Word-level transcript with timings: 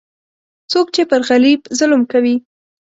څوک 0.71 0.87
چې 0.95 1.01
پر 1.09 1.21
غریب 1.29 1.61
ظلم 1.79 2.01
کوي، 2.11 2.35